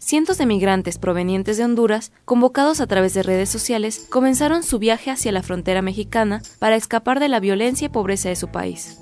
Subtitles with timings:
[0.00, 5.10] cientos de migrantes provenientes de Honduras, convocados a través de redes sociales, comenzaron su viaje
[5.10, 8.98] hacia la frontera mexicana para escapar de la violencia y pobreza de su país.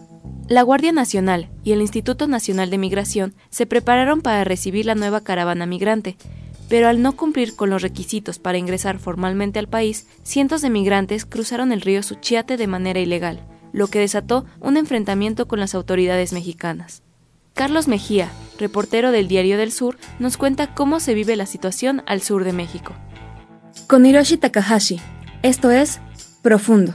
[0.48, 5.22] La Guardia Nacional y el Instituto Nacional de Migración se prepararon para recibir la nueva
[5.22, 6.16] caravana migrante,
[6.68, 11.24] pero al no cumplir con los requisitos para ingresar formalmente al país, cientos de migrantes
[11.24, 13.40] cruzaron el río Suchiate de manera ilegal,
[13.72, 17.02] lo que desató un enfrentamiento con las autoridades mexicanas.
[17.58, 22.22] Carlos Mejía, reportero del Diario del Sur, nos cuenta cómo se vive la situación al
[22.22, 22.94] sur de México.
[23.88, 25.00] Con Hiroshi Takahashi,
[25.42, 25.98] esto es
[26.40, 26.92] Profundo.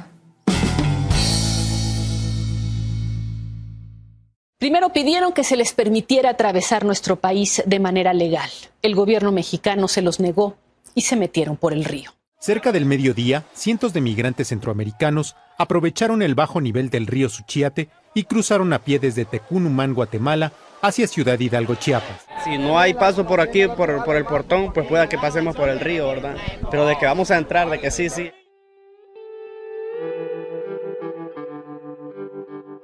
[4.57, 8.49] Primero pidieron que se les permitiera atravesar nuestro país de manera legal.
[8.81, 10.55] El gobierno mexicano se los negó
[10.95, 12.11] y se metieron por el río.
[12.43, 18.25] Cerca del mediodía, cientos de migrantes centroamericanos aprovecharon el bajo nivel del río Suchiate y
[18.25, 22.27] cruzaron a pie desde Tecunumán, Guatemala, hacia Ciudad Hidalgo, Chiapas.
[22.43, 25.69] Si no hay paso por aquí, por, por el portón, pues pueda que pasemos por
[25.69, 26.35] el río, ¿verdad?
[26.69, 28.29] Pero de que vamos a entrar, de que sí, sí.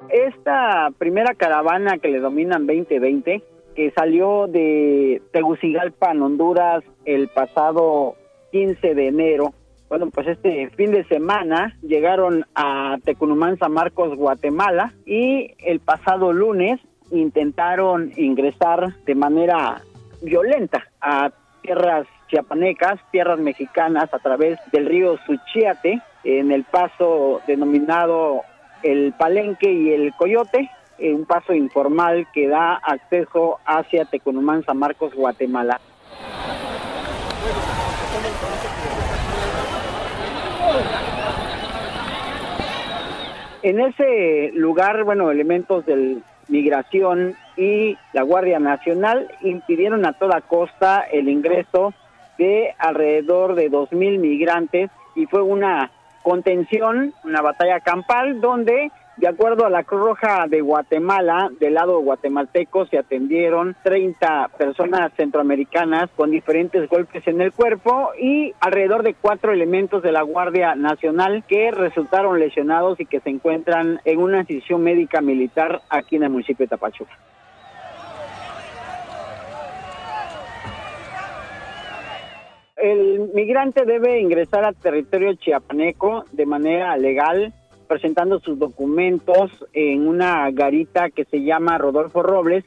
[0.08, 3.44] Esta primera caravana que le dominan 2020,
[3.76, 8.16] que salió de Tegucigalpa, en Honduras, el pasado
[8.52, 9.54] 15 de enero,
[9.90, 16.32] bueno, pues este fin de semana llegaron a Tecunumán, San Marcos, Guatemala, y el pasado
[16.32, 16.80] lunes
[17.10, 19.82] intentaron ingresar de manera
[20.22, 21.32] violenta a
[21.64, 28.42] tierras chiapanecas, tierras mexicanas, a través del río Suchiate, en el paso denominado
[28.84, 30.70] el Palenque y el Coyote,
[31.00, 35.80] un paso informal que da acceso hacia Tecunumán, San Marcos, Guatemala.
[43.62, 46.18] En ese lugar, bueno, elementos de
[46.48, 51.94] migración y la Guardia Nacional impidieron a toda costa el ingreso
[52.38, 55.92] de alrededor de 2.000 migrantes y fue una
[56.24, 62.00] contención, una batalla campal donde de acuerdo a la Cruz Roja de Guatemala, del lado
[62.00, 69.16] guatemalteco se atendieron 30 personas centroamericanas con diferentes golpes en el cuerpo y alrededor de
[69.16, 74.40] cuatro elementos de la Guardia Nacional que resultaron lesionados y que se encuentran en una
[74.40, 77.12] institución médica militar aquí en el municipio de Tapachula.
[82.78, 87.54] El migrante debe ingresar al territorio chiapaneco de manera legal
[87.90, 92.64] presentando sus documentos en una garita que se llama Rodolfo Robles,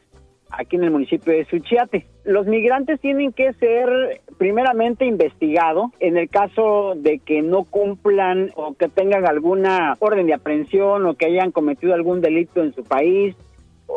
[0.51, 2.07] aquí en el municipio de Suchiate.
[2.25, 8.75] Los migrantes tienen que ser primeramente investigados en el caso de que no cumplan o
[8.75, 13.37] que tengan alguna orden de aprehensión o que hayan cometido algún delito en su país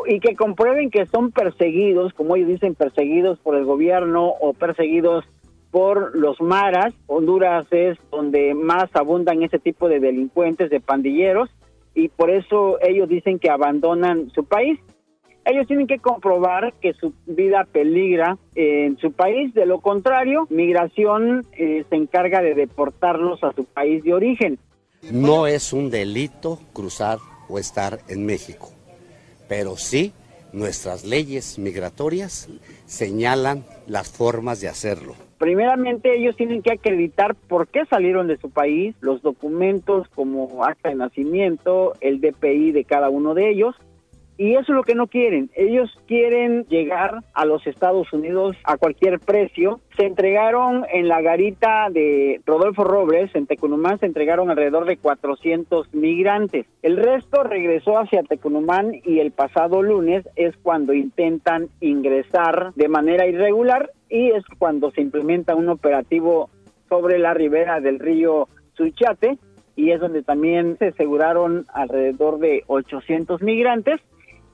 [0.06, 5.24] y que comprueben que son perseguidos, como ellos dicen, perseguidos por el gobierno o perseguidos
[5.76, 6.94] por los maras.
[7.06, 11.50] Honduras es donde más abundan ese tipo de delincuentes, de pandilleros,
[11.94, 14.80] y por eso ellos dicen que abandonan su país.
[15.44, 21.46] Ellos tienen que comprobar que su vida peligra en su país, de lo contrario, migración
[21.52, 24.58] eh, se encarga de deportarlos a su país de origen.
[25.12, 27.18] No es un delito cruzar
[27.50, 28.70] o estar en México,
[29.46, 30.14] pero sí
[30.54, 32.48] nuestras leyes migratorias
[32.86, 35.25] señalan las formas de hacerlo.
[35.38, 40.88] Primeramente ellos tienen que acreditar por qué salieron de su país, los documentos como acta
[40.88, 43.76] de nacimiento, el DPI de cada uno de ellos,
[44.38, 45.50] y eso es lo que no quieren.
[45.54, 49.80] Ellos quieren llegar a los Estados Unidos a cualquier precio.
[49.96, 55.94] Se entregaron en la garita de Rodolfo Robles, en Tecunumán, se entregaron alrededor de 400
[55.94, 56.66] migrantes.
[56.82, 63.26] El resto regresó hacia Tecunumán y el pasado lunes es cuando intentan ingresar de manera
[63.26, 66.50] irregular y es cuando se implementa un operativo
[66.88, 69.38] sobre la ribera del río Suchate
[69.74, 74.00] y es donde también se aseguraron alrededor de 800 migrantes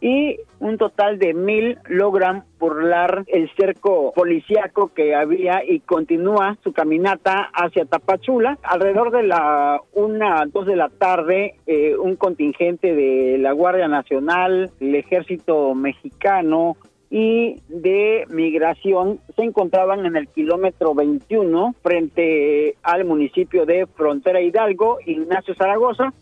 [0.02, 6.72] y un total de mil logran burlar el cerco policíaco que había y continúa su
[6.72, 8.58] caminata hacia Tapachula.
[8.64, 14.72] Alrededor de la una, dos de la tarde, eh, un contingente de la Guardia Nacional,
[14.80, 16.76] el Ejército Mexicano,
[17.14, 24.98] y de migración se encontraban en el kilómetro 21 frente al municipio de Frontera Hidalgo,
[25.04, 26.14] Ignacio Zaragoza,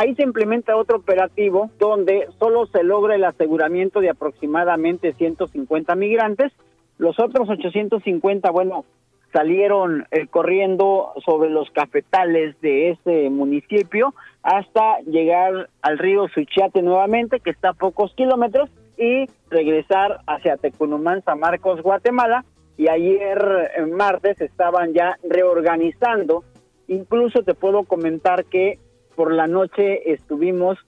[0.00, 6.52] Ahí se implementa otro operativo donde solo se logra el aseguramiento de aproximadamente 150 migrantes.
[6.98, 8.84] Los otros 850, bueno,
[9.32, 14.14] salieron eh, corriendo sobre los cafetales de ese municipio
[14.44, 21.22] hasta llegar al río Suchiate nuevamente, que está a pocos kilómetros, y regresar hacia Tecunumán,
[21.24, 22.44] San Marcos, Guatemala.
[22.76, 26.44] Y ayer, en martes, estaban ya reorganizando.
[26.86, 28.78] Incluso te puedo comentar que
[29.16, 30.78] por la noche estuvimos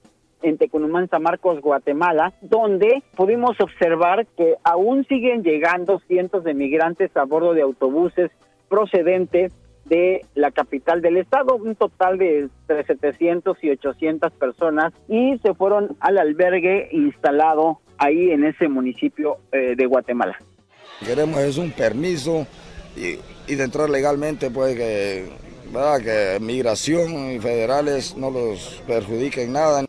[0.41, 7.15] en Tecunumán, San Marcos, Guatemala, donde pudimos observar que aún siguen llegando cientos de migrantes
[7.15, 8.31] a bordo de autobuses
[8.69, 9.53] procedentes
[9.85, 15.53] de la capital del estado, un total de entre 700 y 800 personas, y se
[15.53, 20.37] fueron al albergue instalado ahí en ese municipio eh, de Guatemala.
[21.05, 22.45] Queremos es un permiso
[22.95, 23.19] y,
[23.51, 25.29] y de entrar legalmente, pues que
[26.03, 29.85] que migración y federales no los perjudiquen nada.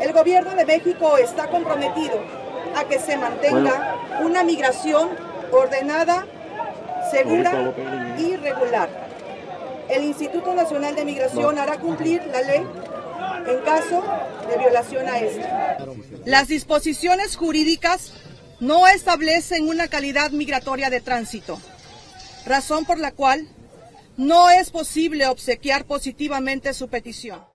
[0.00, 2.20] El gobierno de México está comprometido
[2.76, 5.08] a que se mantenga una migración
[5.50, 6.26] ordenada,
[7.10, 7.72] segura
[8.18, 8.90] y regular.
[9.88, 12.66] El Instituto Nacional de Migración hará cumplir la ley
[13.46, 14.02] en caso
[14.48, 15.78] de violación a esta.
[16.24, 18.12] Las disposiciones jurídicas
[18.60, 21.60] no establecen una calidad migratoria de tránsito,
[22.46, 23.48] razón por la cual
[24.16, 27.51] no es posible obsequiar positivamente su petición.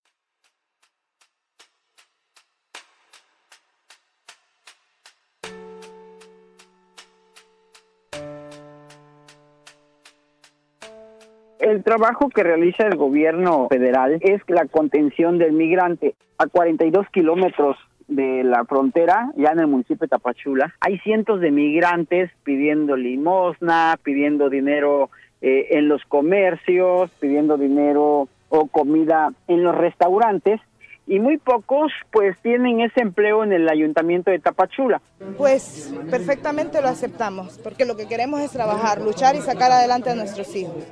[11.68, 16.16] El trabajo que realiza el gobierno federal es la contención del migrante.
[16.38, 17.75] A 42 kilómetros
[18.08, 24.00] de la frontera, ya en el municipio de Tapachula, hay cientos de migrantes pidiendo limosna,
[24.02, 25.10] pidiendo dinero
[25.42, 30.62] eh, en los comercios, pidiendo dinero o comida en los restaurantes
[31.06, 35.02] y muy pocos pues tienen ese empleo en el ayuntamiento de Tapachula.
[35.38, 40.16] Pues perfectamente lo aceptamos, porque lo que queremos es trabajar, luchar y sacar adelante a
[40.16, 40.86] nuestros hijos.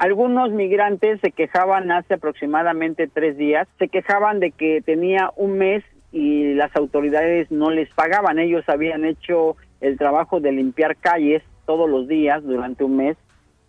[0.00, 5.84] Algunos migrantes se quejaban hace aproximadamente tres días, se quejaban de que tenía un mes
[6.10, 8.38] y las autoridades no les pagaban.
[8.38, 13.18] Ellos habían hecho el trabajo de limpiar calles todos los días durante un mes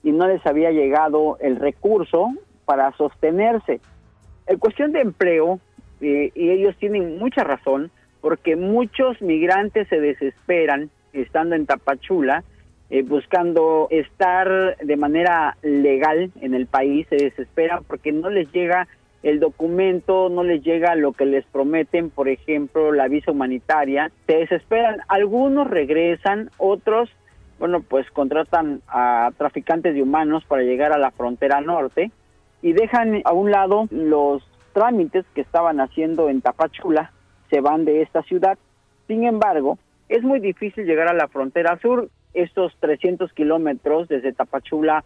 [0.03, 2.29] y no les había llegado el recurso
[2.63, 3.81] para sostenerse.
[4.47, 5.59] En cuestión de empleo,
[5.99, 7.91] eh, y ellos tienen mucha razón,
[8.21, 12.45] porque muchos migrantes se desesperan estando en Tapachula,
[12.91, 18.87] eh, buscando estar de manera legal en el país, se desesperan porque no les llega
[19.23, 24.35] el documento, no les llega lo que les prometen, por ejemplo, la visa humanitaria, se
[24.37, 27.09] desesperan, algunos regresan, otros
[27.61, 32.09] bueno, pues contratan a traficantes de humanos para llegar a la frontera norte
[32.63, 34.43] y dejan a un lado los
[34.73, 37.11] trámites que estaban haciendo en Tapachula,
[37.51, 38.57] se van de esta ciudad.
[39.07, 39.77] Sin embargo,
[40.09, 45.03] es muy difícil llegar a la frontera sur, estos 300 kilómetros desde Tapachula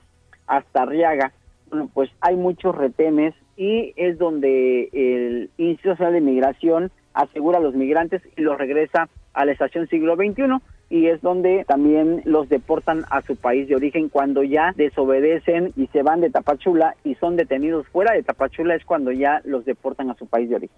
[0.47, 1.31] hasta Arriaga.
[1.69, 7.61] Bueno, pues hay muchos retenes y es donde el Instituto Nacional de Migración asegura a
[7.61, 10.59] los migrantes y los regresa a la estación siglo XXI
[10.89, 15.87] y es donde también los deportan a su país de origen cuando ya desobedecen y
[15.87, 20.11] se van de Tapachula y son detenidos fuera de Tapachula es cuando ya los deportan
[20.11, 20.77] a su país de origen.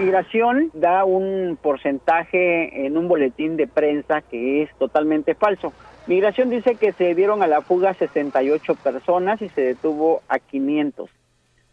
[0.00, 5.74] Migración da un porcentaje en un boletín de prensa que es totalmente falso.
[6.06, 11.10] Migración dice que se dieron a la fuga 68 personas y se detuvo a 500.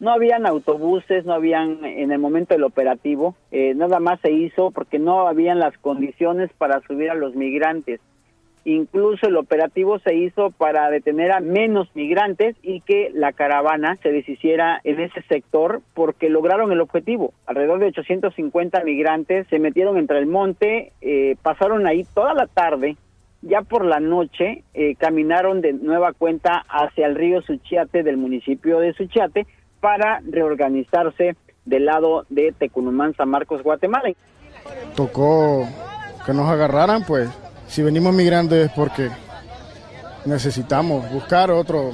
[0.01, 4.71] No habían autobuses, no habían en el momento del operativo, eh, nada más se hizo
[4.71, 8.01] porque no habían las condiciones para subir a los migrantes.
[8.69, 14.11] Incluso el operativo se hizo para detener a menos migrantes y que la caravana se
[14.11, 17.33] deshiciera en ese sector porque lograron el objetivo.
[17.45, 22.97] Alrededor de 850 migrantes se metieron entre el monte, eh, pasaron ahí toda la tarde
[23.41, 28.79] ya por la noche eh, caminaron de nueva cuenta hacia el río Suchiate del municipio
[28.79, 29.47] de Suchiate
[29.79, 34.11] para reorganizarse del lado de Tecunumán, San Marcos, Guatemala.
[34.93, 35.65] Tocó
[36.25, 37.29] que nos agarraran, pues
[37.67, 39.09] si venimos migrando es porque
[40.25, 41.91] necesitamos buscar otro,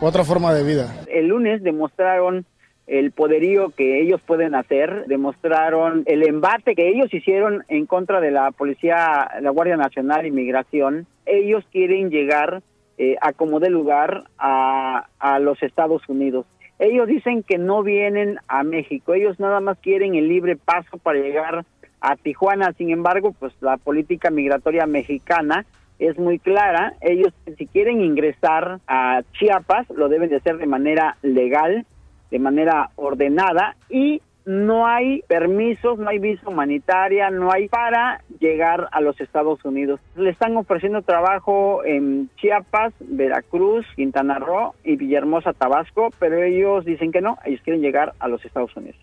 [0.00, 0.94] otra forma de vida.
[1.08, 2.46] El lunes demostraron
[2.86, 8.30] el poderío que ellos pueden hacer, demostraron el embate que ellos hicieron en contra de
[8.30, 11.06] la policía, la Guardia Nacional Inmigración.
[11.26, 12.62] Ellos quieren llegar
[12.98, 16.46] eh, a como de lugar a, a los Estados Unidos.
[16.78, 21.18] Ellos dicen que no vienen a México, ellos nada más quieren el libre paso para
[21.18, 21.64] llegar
[22.06, 22.72] a Tijuana.
[22.78, 25.66] Sin embargo, pues la política migratoria mexicana
[25.98, 26.94] es muy clara.
[27.00, 31.84] Ellos si quieren ingresar a Chiapas lo deben de hacer de manera legal,
[32.30, 38.88] de manera ordenada y no hay permisos, no hay visa humanitaria, no hay para llegar
[38.92, 40.00] a los Estados Unidos.
[40.14, 47.10] Le están ofreciendo trabajo en Chiapas, Veracruz, Quintana Roo y Villahermosa, Tabasco, pero ellos dicen
[47.10, 49.00] que no, ellos quieren llegar a los Estados Unidos.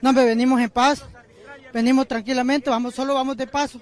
[0.00, 1.08] No, me venimos en paz,
[1.74, 3.80] venimos tranquilamente, vamos solo vamos de paso.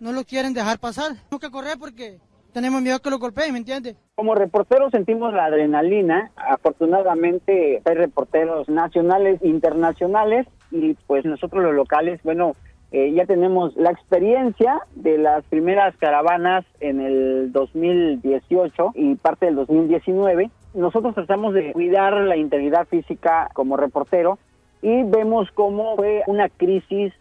[0.00, 1.12] No lo quieren dejar pasar.
[1.14, 2.18] Tenemos que correr porque
[2.52, 3.96] tenemos miedo que lo golpeen, ¿me entiendes?
[4.14, 6.30] Como reporteros sentimos la adrenalina.
[6.36, 12.54] Afortunadamente hay reporteros nacionales internacionales y pues nosotros los locales, bueno,
[12.92, 19.56] eh, ya tenemos la experiencia de las primeras caravanas en el 2018 y parte del
[19.56, 20.50] 2019.
[20.74, 24.38] Nosotros tratamos de cuidar la integridad física como reportero
[24.82, 27.12] y vemos cómo fue una crisis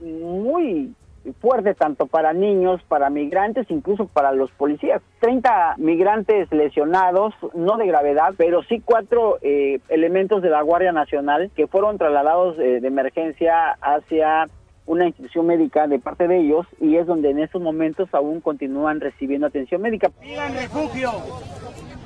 [0.00, 0.94] muy
[1.40, 5.02] fuerte tanto para niños, para migrantes, incluso para los policías.
[5.20, 11.50] 30 migrantes lesionados, no de gravedad, pero sí cuatro eh, elementos de la Guardia Nacional
[11.54, 14.46] que fueron trasladados eh, de emergencia hacia
[14.86, 19.00] una institución médica de parte de ellos y es donde en estos momentos aún continúan
[19.00, 20.10] recibiendo atención médica.
[20.20, 21.10] Pidan refugio,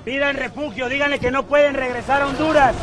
[0.04, 2.74] pidan refugio, díganle que no pueden regresar a Honduras.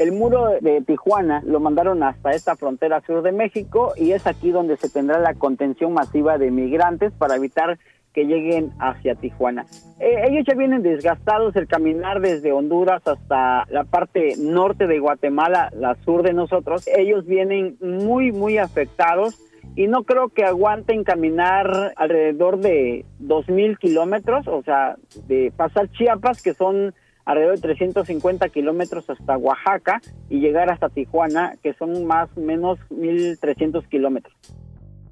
[0.00, 4.50] El muro de Tijuana lo mandaron hasta esta frontera sur de México y es aquí
[4.50, 7.78] donde se tendrá la contención masiva de migrantes para evitar
[8.14, 9.66] que lleguen hacia Tijuana.
[9.98, 15.68] Eh, ellos ya vienen desgastados el caminar desde Honduras hasta la parte norte de Guatemala,
[15.74, 16.88] la sur de nosotros.
[16.88, 19.38] Ellos vienen muy, muy afectados
[19.76, 24.96] y no creo que aguanten caminar alrededor de 2.000 kilómetros, o sea,
[25.28, 31.54] de pasar Chiapas, que son alrededor de 350 kilómetros hasta Oaxaca y llegar hasta Tijuana,
[31.62, 34.34] que son más o menos 1.300 kilómetros.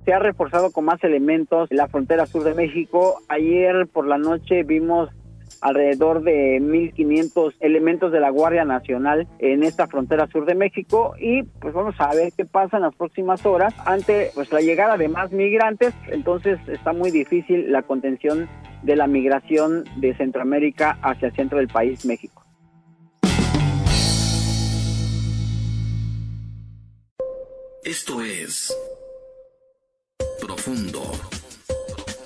[0.04, 3.20] Se ha reforzado con más elementos la frontera sur de México.
[3.28, 5.10] Ayer por la noche vimos
[5.60, 11.42] alrededor de 1.500 elementos de la Guardia Nacional en esta frontera sur de México y
[11.42, 15.08] pues vamos a ver qué pasa en las próximas horas ante pues la llegada de
[15.08, 18.48] más migrantes, entonces está muy difícil la contención
[18.82, 22.44] de la migración de Centroamérica hacia el centro del país, México.
[27.84, 28.76] Esto es
[30.40, 31.00] Profundo,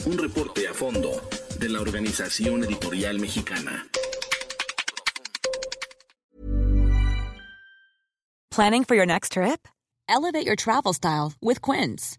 [0.06, 1.10] un reporte a fondo
[1.58, 3.86] de la Organización Editorial Mexicana.
[8.50, 9.66] Planning for your next trip?
[10.08, 12.18] Elevate your travel style with Quince.